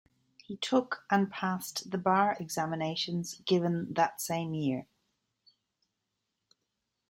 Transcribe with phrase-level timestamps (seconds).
[0.43, 4.87] He took and passed the bar examinations given that same year.